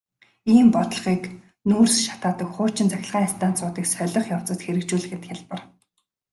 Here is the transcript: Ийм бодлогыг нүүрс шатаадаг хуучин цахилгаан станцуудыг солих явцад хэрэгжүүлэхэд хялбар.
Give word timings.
Ийм 0.53 0.67
бодлогыг 0.75 1.23
нүүрс 1.69 1.95
шатаадаг 2.05 2.49
хуучин 2.55 2.87
цахилгаан 2.93 3.27
станцуудыг 3.35 3.85
солих 3.93 4.25
явцад 4.35 4.59
хэрэгжүүлэхэд 4.63 5.23
хялбар. 5.27 5.61